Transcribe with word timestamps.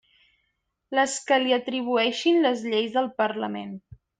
Les 0.99 1.17
que 1.27 1.37
li 1.43 1.53
atribueixin 1.59 2.43
les 2.49 2.67
lleis 2.73 2.99
del 2.99 3.13
Parlament. 3.25 3.79